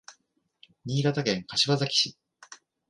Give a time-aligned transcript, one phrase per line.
[0.83, 2.17] 新潟県柏崎市